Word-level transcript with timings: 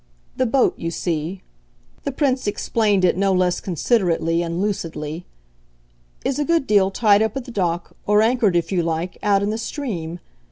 The 0.35 0.47
'boat,' 0.47 0.79
you 0.79 0.89
see" 0.89 1.43
the 2.05 2.11
Prince 2.11 2.47
explained 2.47 3.05
it 3.05 3.15
no 3.15 3.31
less 3.31 3.59
considerately 3.59 4.41
and 4.41 4.59
lucidly 4.59 5.27
"is 6.25 6.39
a 6.39 6.43
good 6.43 6.65
deal 6.65 6.89
tied 6.89 7.21
up 7.21 7.37
at 7.37 7.45
the 7.45 7.51
dock, 7.51 7.95
or 8.07 8.23
anchored, 8.23 8.55
if 8.55 8.71
you 8.71 8.81
like, 8.81 9.19
out 9.21 9.43
in 9.43 9.51
the 9.51 9.59
stream. 9.59 10.19